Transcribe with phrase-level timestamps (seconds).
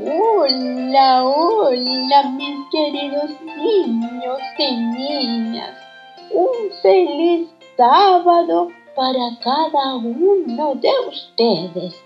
[0.00, 5.76] Hola, hola, mis queridos niños y niñas.
[6.30, 11.96] Un feliz sábado para cada uno de ustedes.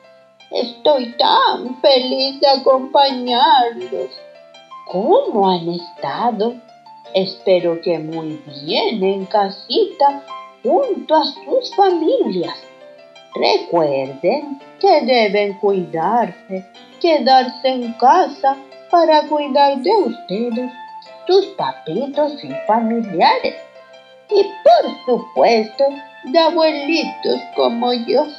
[0.50, 4.08] Estoy tan feliz de acompañarlos.
[4.90, 6.54] ¿Cómo han estado?
[7.12, 10.24] Espero que muy bien en casita
[10.62, 12.56] junto a sus familias.
[13.34, 16.66] Recuerden que deben cuidarse,
[17.02, 18.56] quedarse en casa
[18.88, 20.72] para cuidar de ustedes,
[21.26, 23.56] sus papitos y familiares.
[24.30, 25.84] Y por supuesto,
[26.24, 28.24] de abuelitos como yo.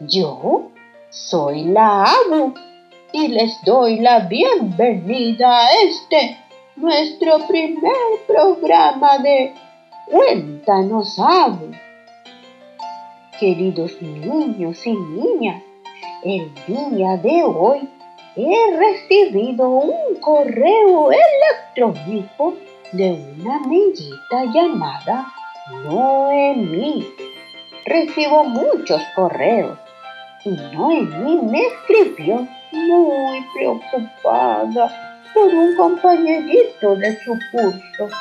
[0.00, 0.70] Yo
[1.08, 2.52] soy la Abu
[3.12, 6.36] y les doy la bienvenida a este,
[6.74, 7.92] nuestro primer
[8.26, 9.54] programa de
[10.10, 11.70] Cuéntanos Abu.
[13.38, 15.62] Queridos niños y niñas,
[16.22, 17.88] el día de hoy
[18.36, 22.54] he recibido un correo electrónico
[22.92, 25.26] de una amiguita llamada
[25.84, 27.06] Noemí.
[27.84, 29.78] Recibo muchos correos
[30.44, 38.16] y Noemí me escribió muy preocupada por un compañerito de su curso.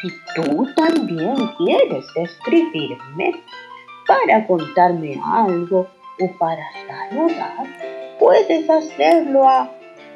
[0.00, 3.42] Si tú también quieres escribirme
[4.06, 5.88] para contarme algo
[6.20, 7.66] o para saludar,
[8.18, 9.68] puedes hacerlo a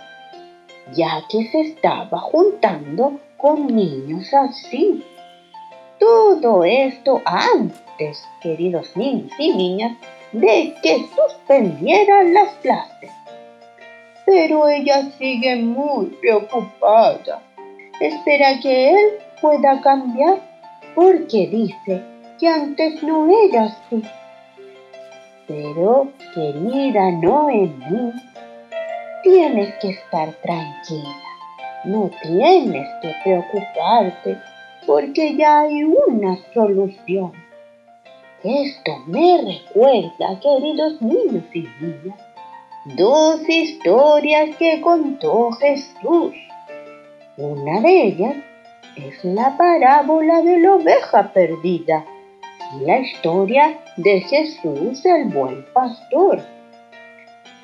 [0.92, 5.02] ya que se estaba juntando con niños así.
[5.98, 9.96] Todo esto antes, queridos niños y niñas,
[10.32, 13.10] de que suspendieran las clases.
[14.26, 17.42] Pero ella sigue muy preocupada.
[18.00, 19.10] Espera que él
[19.40, 20.38] pueda cambiar
[20.94, 22.02] porque dice
[22.38, 24.02] que antes no era así.
[25.46, 28.12] Pero, querida Noemí,
[29.24, 31.16] tienes que estar tranquila.
[31.84, 34.38] No tienes que preocuparte
[34.86, 37.32] porque ya hay una solución.
[38.42, 42.20] Esto me recuerda, queridos niños y niñas,
[42.96, 46.34] dos historias que contó Jesús.
[47.38, 48.36] Una de ellas
[48.96, 52.04] es la parábola de la oveja perdida
[52.76, 56.53] y la historia de Jesús el buen pastor.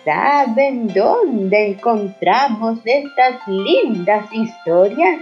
[0.05, 5.21] ¿Saben dónde encontramos estas lindas historias?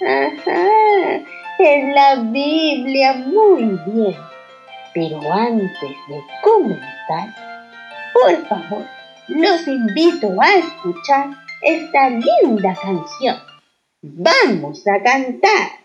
[0.00, 1.22] Ajá,
[1.60, 4.16] en la Biblia muy bien.
[4.92, 7.34] Pero antes de comenzar,
[8.12, 8.84] por favor,
[9.28, 11.30] los invito a escuchar
[11.62, 13.38] esta linda canción.
[14.02, 15.84] Vamos a cantar.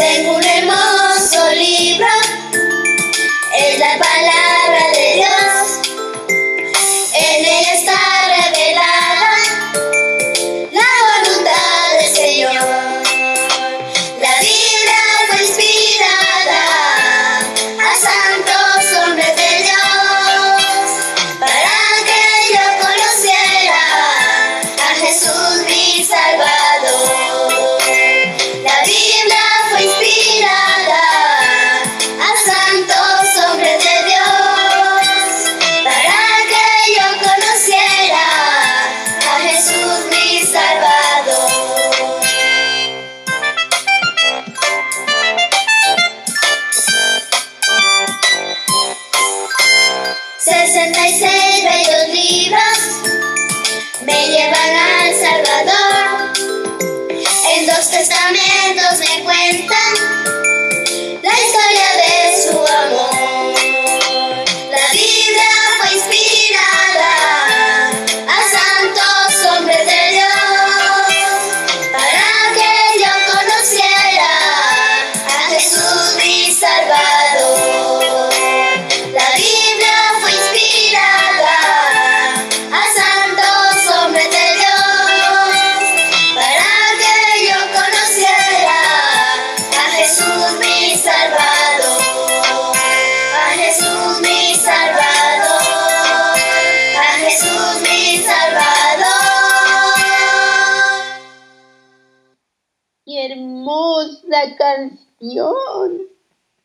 [0.00, 0.59] Tengo un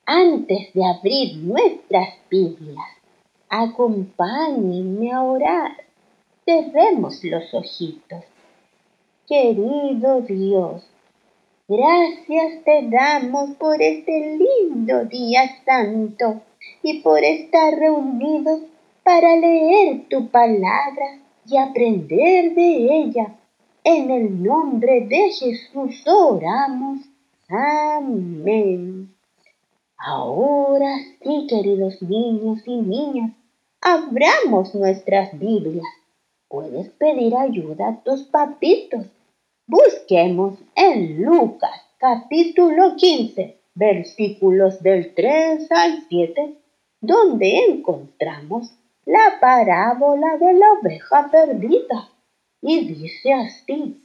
[0.05, 2.85] Antes de abrir nuestras Biblias,
[3.49, 5.71] acompáñenme a orar.
[6.45, 8.23] Cerremos los ojitos.
[9.27, 10.83] Querido Dios,
[11.67, 16.41] gracias te damos por este lindo día santo
[16.83, 18.61] y por estar reunidos
[19.03, 23.35] para leer tu palabra y aprender de ella.
[23.83, 27.14] En el nombre de Jesús oramos.
[27.47, 29.13] Amén.
[29.97, 33.33] Ahora sí, queridos niños y niñas,
[33.81, 35.85] abramos nuestras Biblias.
[36.47, 39.05] Puedes pedir ayuda a tus papitos.
[39.67, 46.57] Busquemos en Lucas capítulo 15, versículos del 3 al 7,
[47.01, 48.71] donde encontramos
[49.05, 52.09] la parábola de la oveja perdida.
[52.61, 54.03] Y dice así,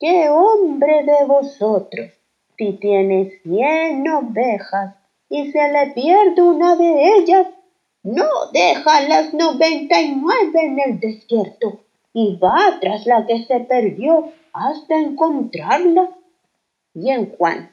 [0.00, 2.12] ¿qué hombre de vosotros,
[2.56, 4.94] si tiene cien ovejas
[5.28, 7.46] y se le pierde una de ellas,
[8.02, 11.80] no deja las noventa y nueve en el desierto
[12.12, 16.08] y va tras la que se perdió hasta encontrarla?
[16.94, 17.70] Y en Juan,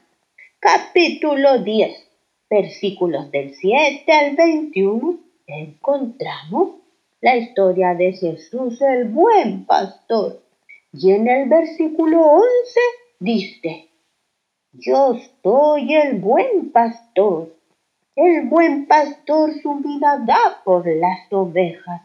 [0.60, 1.96] capítulo 10,
[2.50, 6.76] versículos del 7 al 21, encontramos
[7.22, 10.42] la historia de Jesús el buen pastor.
[10.92, 12.80] Y en el versículo 11
[13.20, 13.88] dice,
[14.78, 17.54] yo soy el buen pastor.
[18.16, 22.02] El buen pastor su vida da por las ovejas.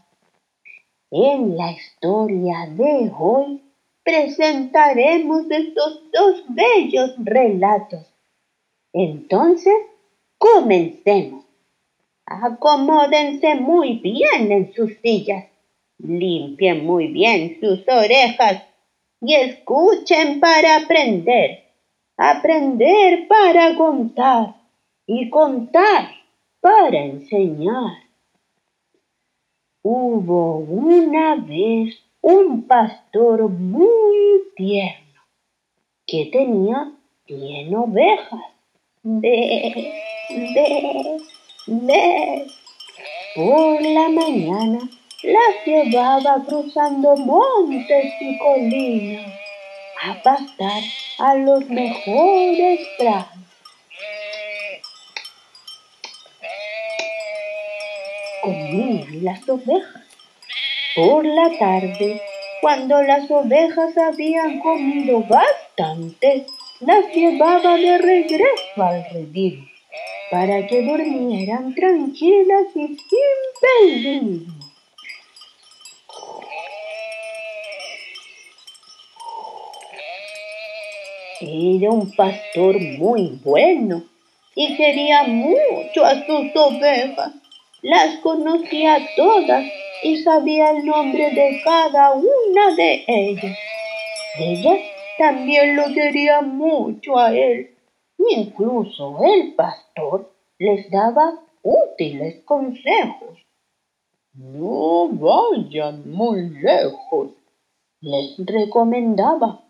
[1.12, 3.63] En la historia de hoy
[4.04, 8.06] presentaremos estos dos bellos relatos.
[8.94, 9.74] Entonces,
[10.38, 11.45] comencemos.
[12.25, 15.45] Acomódense muy bien en sus sillas,
[15.98, 18.63] limpien muy bien sus orejas
[19.22, 21.69] y escuchen para aprender,
[22.19, 24.56] aprender para contar
[25.07, 26.10] y contar
[26.60, 28.04] para enseñar.
[29.81, 35.21] Hubo una vez un pastor muy tierno
[36.06, 36.92] que tenía
[37.25, 38.42] cien ovejas.
[39.01, 39.94] De,
[40.30, 41.18] de,
[41.68, 42.48] de.
[43.33, 44.80] Por la mañana
[45.24, 49.31] las llevaba cruzando montes y colinas
[50.04, 50.83] a pastar
[51.19, 53.27] a los mejores prados.
[58.42, 60.04] Comían las ovejas.
[60.95, 62.21] Por la tarde,
[62.62, 66.45] cuando las ovejas habían comido bastante,
[66.80, 69.69] las llevaba de regreso al redil
[70.31, 72.98] para que durmieran tranquilas y sin
[73.62, 74.58] peligro.
[81.41, 84.03] Era un pastor muy bueno
[84.56, 87.33] y quería mucho a sus ovejas.
[87.81, 89.63] Las conocía todas
[90.03, 93.57] y sabía el nombre de cada una de ellas.
[94.38, 94.80] Ellas
[95.18, 97.74] también lo quería mucho a él.
[98.18, 103.38] Incluso el pastor les daba útiles consejos.
[104.33, 107.29] No vayan muy lejos,
[108.01, 109.68] les recomendaba.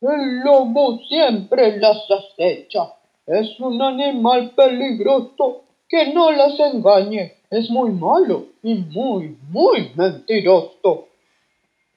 [0.00, 2.92] El lobo siempre las acecha.
[3.26, 5.62] Es un animal peligroso.
[5.88, 7.34] Que no las engañe.
[7.50, 11.06] Es muy malo y muy, muy mentiroso.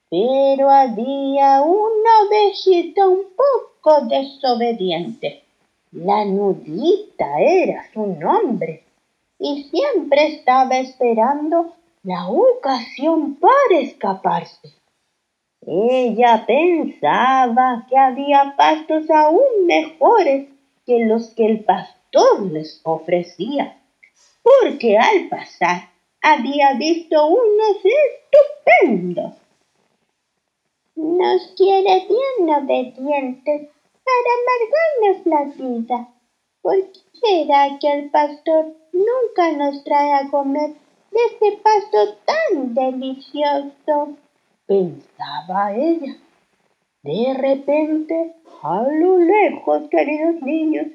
[0.09, 5.43] Pero había una ovejita un poco desobediente.
[5.91, 8.83] La nudita era su nombre
[9.39, 14.78] y siempre estaba esperando la ocasión para escaparse.
[15.71, 20.49] Ella pensaba que había pastos aún mejores
[20.83, 23.79] que los que el pastor les ofrecía,
[24.41, 25.89] porque al pasar
[26.23, 29.33] había visto unos estupendos.
[30.95, 33.69] Nos quiere bien obedientes
[34.07, 36.09] para amargarnos la vida.
[36.63, 40.71] ¿Por qué será que el pastor nunca nos trae a comer
[41.11, 44.17] de ese pasto tan delicioso?
[44.69, 46.15] Pensaba ella.
[47.01, 50.87] De repente, a lo lejos, queridos niños,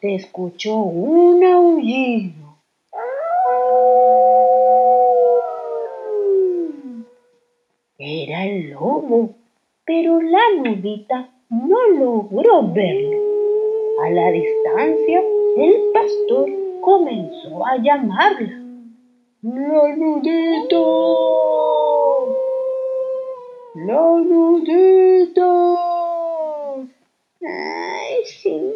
[0.00, 2.56] se escuchó un aullido.
[7.98, 9.34] Era el lobo,
[9.84, 13.18] pero la nudita no logró verlo.
[14.04, 15.22] A la distancia,
[15.56, 16.48] el pastor
[16.80, 18.64] comenzó a llamarla.
[19.42, 19.94] ¡La
[23.74, 25.78] ¡Los nuditos!
[27.46, 28.72] ¡Ay, sí!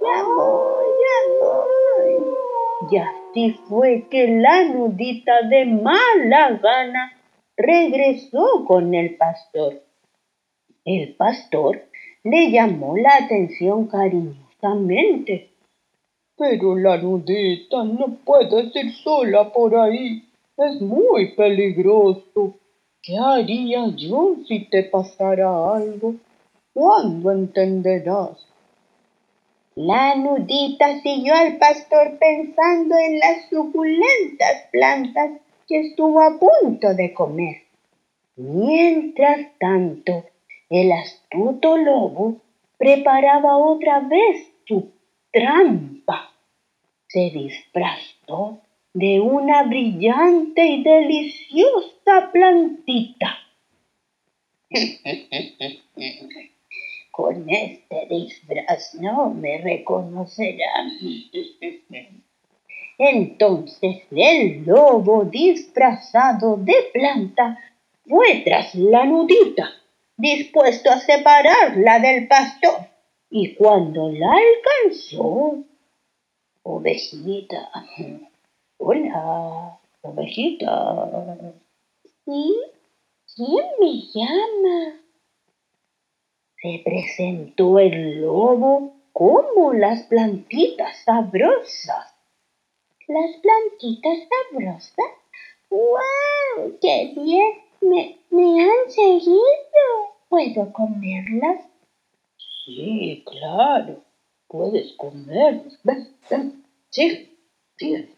[0.00, 1.66] ¡Ya voy, ya voy!
[2.90, 7.12] Y así fue que la nudita de mala gana
[7.56, 9.82] regresó con el pastor.
[10.84, 11.82] El pastor
[12.22, 15.50] le llamó la atención cariñosamente.
[16.38, 20.22] Pero la nudita no puede ir sola por ahí.
[20.56, 22.60] Es muy peligroso.
[23.06, 26.16] ¿Qué haría yo si te pasara algo?
[26.74, 28.44] ¿Cuándo entenderás?
[29.76, 37.14] La nudita siguió al pastor pensando en las suculentas plantas que estuvo a punto de
[37.14, 37.62] comer.
[38.34, 40.24] Mientras tanto,
[40.68, 42.38] el astuto lobo
[42.76, 44.90] preparaba otra vez su
[45.30, 46.32] trampa.
[47.06, 48.62] Se disfrazó
[48.96, 53.36] de una brillante y deliciosa plantita.
[57.10, 60.92] Con este disfraz no me reconocerán.
[62.98, 67.58] Entonces el lobo disfrazado de planta
[68.08, 69.68] fue tras la nudita,
[70.16, 72.88] dispuesto a separarla del pastor.
[73.28, 75.64] Y cuando la alcanzó,
[76.62, 77.68] ovejita,
[78.78, 81.28] hola, ovejita.
[82.24, 82.60] ¿Sí?
[83.34, 85.00] ¿Quién me llama?
[86.62, 92.16] Se presentó el lobo como las plantitas sabrosas
[93.08, 94.18] las plantitas
[94.50, 94.92] sabrosas.
[95.70, 96.78] ¡Wow!
[96.80, 97.52] ¡Qué bien!
[97.80, 99.40] Me, me han seguido.
[100.28, 101.64] ¿Puedo comerlas?
[102.64, 104.02] Sí, claro.
[104.48, 105.78] Puedes comerlas.
[105.84, 106.64] Ven, ven.
[106.90, 107.38] Sí,
[107.76, 108.08] sí.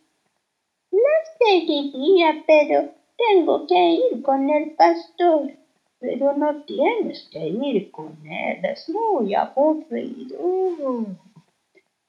[1.39, 5.53] Seguiría, pero tengo que ir con el pastor.
[6.01, 8.65] Pero no tienes que ir con él.
[8.65, 11.07] Es muy aburrido.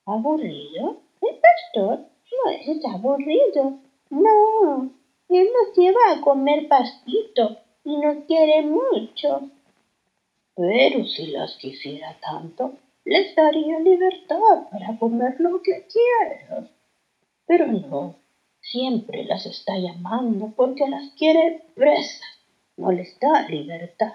[0.05, 0.97] ¿Aburrido?
[1.21, 2.05] El pastor
[2.45, 3.79] no es aburrido.
[4.09, 4.89] No,
[5.29, 9.49] él nos lleva a comer pastito y nos quiere mucho.
[10.55, 12.73] Pero si las quisiera tanto,
[13.05, 16.69] les daría libertad para comer lo que quieran.
[17.45, 18.15] Pero no,
[18.71, 22.21] siempre las está llamando porque las quiere presas,
[22.77, 24.13] no les da libertad.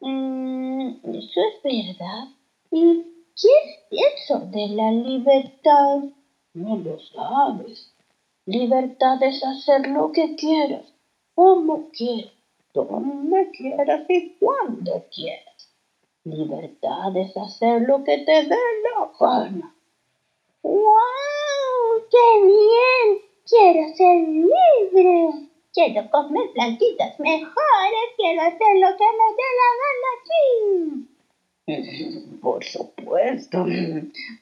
[0.00, 2.28] Mm, eso es verdad.
[2.70, 3.02] ¿Y
[3.40, 3.48] qué
[3.90, 6.02] es eso de la libertad?
[6.54, 7.92] No lo sabes.
[8.44, 10.92] Libertad es hacer lo que quieras,
[11.34, 12.32] como quieras,
[12.74, 15.70] donde quieras y cuando quieras.
[16.24, 19.74] Libertad es hacer lo que te dé la gana.
[20.62, 20.82] ¡Wow!
[22.10, 23.21] ¡Qué bien!
[23.52, 25.48] Quiero ser libre.
[25.74, 28.06] Quiero comer plantitas mejores.
[28.16, 29.72] Quiero hacer lo que me dé la.
[31.66, 32.38] Sí.
[32.40, 33.64] Por supuesto.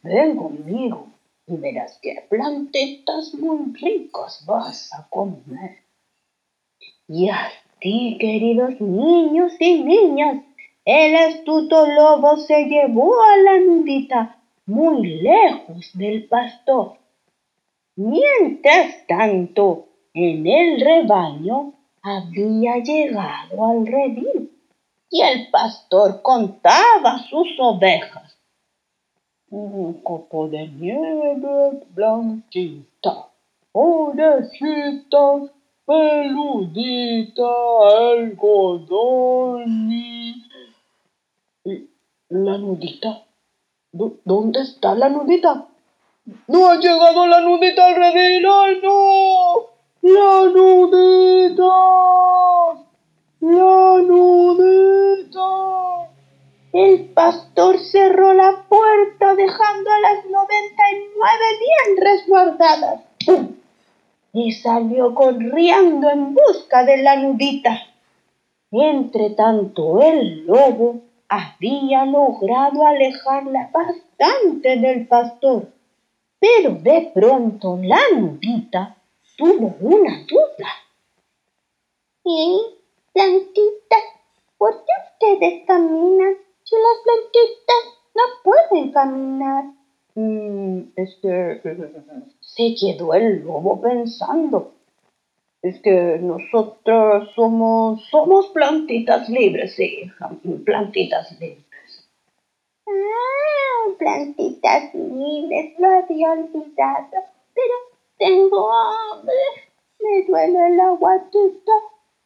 [0.05, 1.09] Ven conmigo
[1.49, 5.79] y verás qué plantitas muy ricas vas a comer.
[7.09, 7.51] Y a
[7.81, 10.45] ti, queridos niños y niñas,
[10.85, 14.37] el astuto lobo se llevó a la nudita
[14.67, 17.01] muy lejos del pastor.
[17.97, 24.51] Mientras tanto, en el rebaño había llegado al redil
[25.11, 28.31] y el pastor contaba sus ovejas
[29.51, 33.29] un copo de nieve blanquita,
[33.73, 35.51] orejitas
[35.85, 37.51] peludita,
[38.13, 40.45] algodón y...
[42.29, 43.25] ¿La nudita?
[43.93, 45.67] ¿Dónde está la nudita?
[46.47, 48.43] ¡No ha llegado la nudita al redil!
[48.43, 49.71] no!
[50.03, 51.65] ¡La nudita!
[53.41, 55.41] ¡La nudita!
[56.73, 63.01] El pastor cerró la puerta dejando a las noventa y nueve bien resguardadas.
[64.33, 67.77] Y salió corriendo en busca de la nudita.
[68.71, 75.80] Entre tanto el lobo había logrado alejarla bastante del pastor.
[76.41, 78.97] Pero de pronto la nudita
[79.37, 80.69] tuvo una duda.
[82.25, 82.61] ¿Y,
[83.13, 83.97] plantita,
[84.59, 89.65] por qué ustedes caminan si las plantitas no pueden caminar.
[90.15, 91.61] Mm, es que
[92.41, 94.73] se quedó el lobo pensando.
[95.63, 100.11] Es que nosotros somos, somos plantitas libres, sí,
[100.65, 101.65] plantitas libres.
[102.93, 107.25] Ah, plantitas libres, lo había olvidado.
[107.55, 107.75] Pero
[108.19, 109.35] tengo hambre,
[110.01, 111.73] me duele la guatita,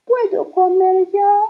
[0.05, 1.41] ¿puedo comer ya?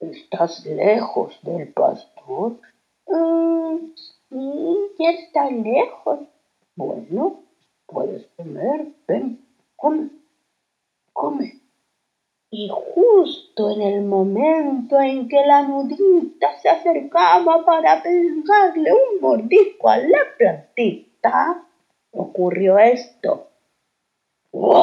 [0.00, 2.58] ¿Estás lejos del pastor?
[3.06, 3.92] Mm,
[4.28, 6.20] sí, ya está lejos.
[6.76, 7.42] Bueno,
[7.86, 9.44] puedes comer, ven,
[9.76, 10.10] come,
[11.12, 11.61] come.
[12.54, 19.88] Y justo en el momento en que la nudita se acercaba para pegarle un mordisco
[19.88, 21.64] a la plantita,
[22.10, 23.48] ocurrió esto.
[24.52, 24.82] ¡Wow!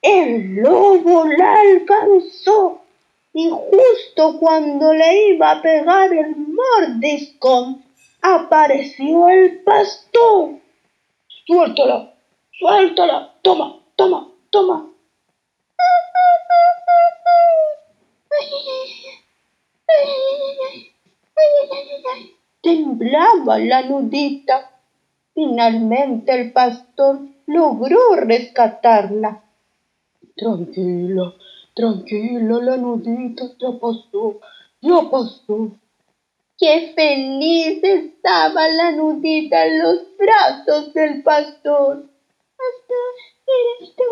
[0.00, 2.80] El lobo la alcanzó
[3.34, 4.01] y justo
[4.38, 7.84] cuando le iba a pegar el mordiscón,
[8.20, 10.60] apareció el pastor.
[11.46, 12.14] Suéltala,
[12.58, 14.88] suéltala, toma, toma, toma.
[22.62, 24.70] Temblaba la nudita.
[25.34, 29.42] Finalmente el pastor logró rescatarla
[30.36, 31.34] Tranquila,
[31.74, 34.40] tranquila, la nudita ya pasó,
[34.80, 35.72] ya pasó.
[36.58, 42.04] Qué feliz estaba la nudita en los brazos del pastor.
[42.56, 43.12] Pastor,
[43.46, 44.04] eres tú,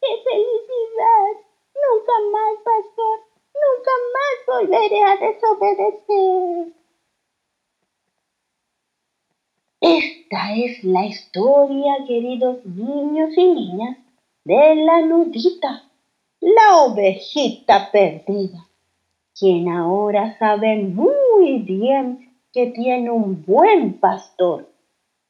[0.00, 1.32] qué felicidad.
[1.74, 3.20] Nunca más, pastor,
[3.54, 6.80] nunca más volveré a desobedecer.
[9.82, 13.98] Esta es la historia, queridos niños y niñas,
[14.44, 15.89] de la nudita,
[16.40, 18.66] la ovejita perdida,
[19.38, 24.68] quien ahora sabe muy bien que tiene un buen pastor.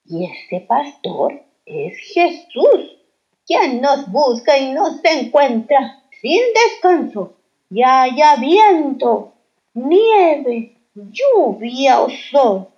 [0.04, 2.96] Y ese pastor es Jesús,
[3.44, 7.34] quien nos busca y nos encuentra sin descanso,
[7.68, 9.32] ya haya viento,
[9.74, 12.68] nieve, lluvia o sol.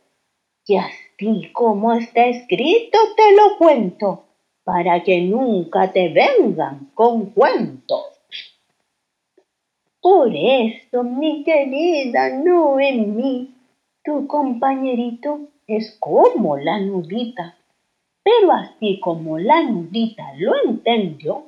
[0.66, 4.25] Y así como está escrito te lo cuento
[4.64, 8.12] para que nunca te vengan con cuentos.
[10.03, 13.55] Por eso, mi querida Noemí,
[14.05, 17.57] tu compañerito es como la nudita.
[18.25, 21.45] Pero así como la nudita lo entendió,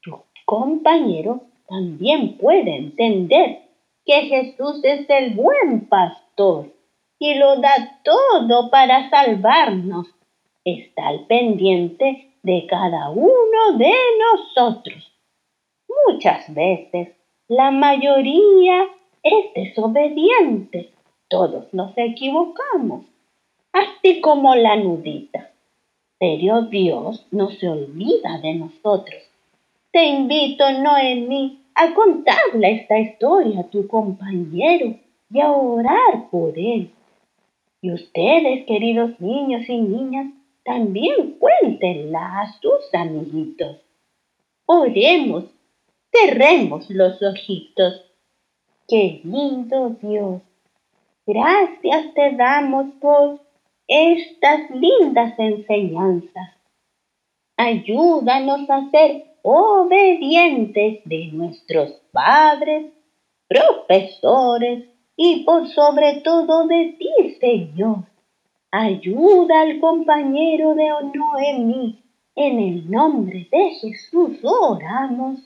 [0.00, 3.60] tu compañero también puede entender
[4.06, 6.72] que Jesús es el buen pastor
[7.18, 10.06] y lo da todo para salvarnos.
[10.64, 13.92] Está al pendiente de cada uno de
[14.32, 15.12] nosotros.
[16.06, 17.17] Muchas veces
[17.48, 18.84] la mayoría
[19.22, 20.90] es desobediente.
[21.28, 23.06] Todos nos equivocamos,
[23.72, 25.50] así como la nudita.
[26.18, 29.22] Pero Dios no se olvida de nosotros.
[29.92, 34.96] Te invito, Noemí, a contarle esta historia a tu compañero
[35.30, 36.90] y a orar por él.
[37.80, 40.32] Y ustedes, queridos niños y niñas,
[40.64, 43.78] también cuéntenla a sus amiguitos.
[44.66, 45.44] Oremos,
[46.12, 48.04] cerremos los ojitos.
[48.86, 50.42] Qué lindo Dios.
[51.26, 53.40] Gracias te damos por
[53.86, 56.50] estas lindas enseñanzas.
[57.56, 62.92] Ayúdanos a ser obedientes de nuestros padres,
[63.48, 64.84] profesores
[65.16, 68.04] y por sobre todo de ti, Señor.
[68.70, 72.04] Ayuda al compañero de Noemí.
[72.36, 75.40] En el nombre de Jesús oramos.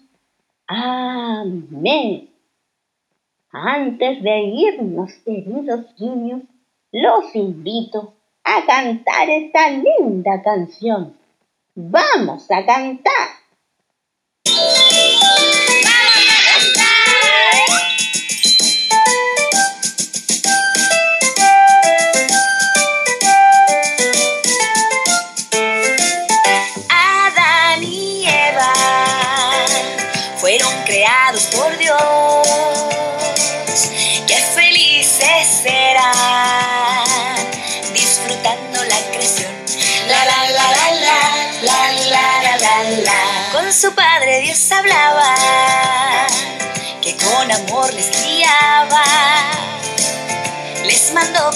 [0.75, 2.31] Amén.
[3.53, 6.45] Antes de irnos, queridos niños,
[6.91, 11.15] los invito a cantar esta linda canción.
[11.75, 13.42] Vamos a cantar.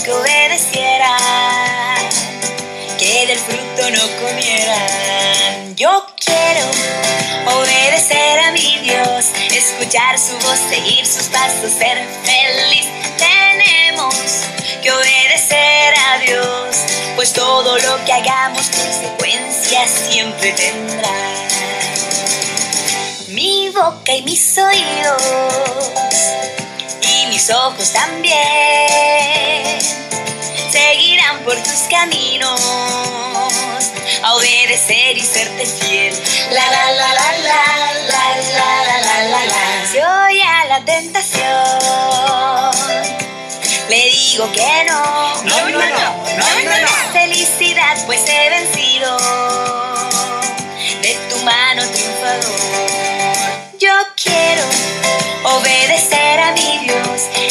[0.03, 1.17] Que obedecieran,
[2.99, 5.77] que del fruto no comieran.
[5.77, 6.67] Yo quiero
[7.59, 12.87] obedecer a mi Dios, escuchar su voz, seguir sus pasos, ser feliz.
[13.19, 14.15] Tenemos
[14.83, 16.77] que obedecer a Dios,
[17.15, 21.47] pues todo lo que hagamos consecuencias siempre tendrá
[23.29, 26.06] mi boca y mis oídos
[27.37, 28.39] mis ojos también
[30.71, 32.59] seguirán por tus caminos
[34.23, 36.15] a obedecer y serte fiel.
[36.51, 37.63] La la la la la
[38.09, 38.25] la
[38.57, 39.87] la la la la la.
[39.93, 41.47] Si hoy a la tentación
[43.91, 45.03] le digo que no.
[45.45, 45.89] No, no, no, no,
[46.65, 46.89] no, no.
[47.13, 48.49] Felicidad, pues he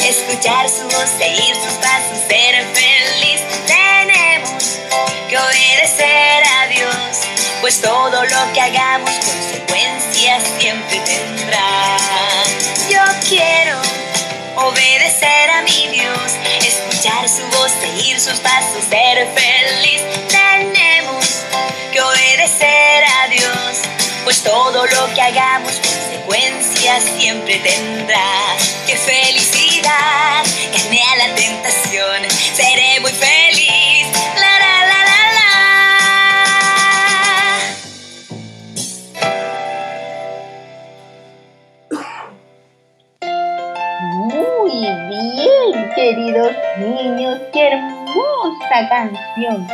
[0.08, 3.42] escuchar su voz, seguir sus pasos, ser feliz.
[3.66, 4.80] Tenemos
[5.28, 7.22] que obedecer a Dios,
[7.62, 11.98] pues todo lo que hagamos consecuencias siempre tendrá.
[12.90, 13.82] Yo quiero
[14.58, 20.02] obedecer a mi Dios, escuchar su voz, seguir sus pasos, ser feliz.
[20.30, 21.26] Tenemos
[21.92, 23.82] que obedecer a Dios,
[24.24, 28.56] pues todo lo que hagamos consecuencias siempre tendrá.
[28.86, 29.65] ¡Qué felicidad!
[29.86, 34.08] Gané a la tentación, seré muy feliz.
[34.36, 35.52] La la la la la.
[44.02, 44.76] Muy
[45.10, 49.68] bien, queridos niños, qué hermosa canción.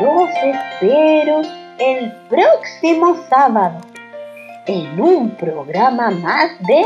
[0.00, 1.42] Los espero
[1.78, 3.80] el próximo sábado
[4.66, 6.82] en un programa más de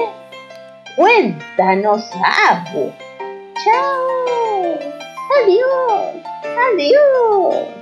[0.99, 2.11] Cuéntanos
[2.51, 2.93] Abu.
[3.63, 4.81] Chao.
[5.39, 6.25] Adiós.
[6.73, 7.78] Adiós.